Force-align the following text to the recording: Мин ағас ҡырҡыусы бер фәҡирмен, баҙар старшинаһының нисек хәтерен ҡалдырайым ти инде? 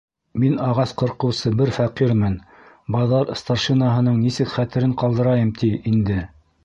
Мин 0.43 0.53
ағас 0.67 0.93
ҡырҡыусы 1.01 1.51
бер 1.59 1.71
фәҡирмен, 1.75 2.37
баҙар 2.95 3.31
старшинаһының 3.43 4.17
нисек 4.23 4.53
хәтерен 4.57 4.97
ҡалдырайым 5.03 5.53
ти 5.61 5.71
инде? 5.93 6.19